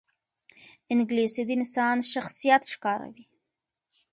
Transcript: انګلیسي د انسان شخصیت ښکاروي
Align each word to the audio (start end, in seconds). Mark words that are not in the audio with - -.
انګلیسي 0.93 1.41
د 1.47 1.49
انسان 1.57 1.97
شخصیت 2.13 2.63
ښکاروي 2.73 3.25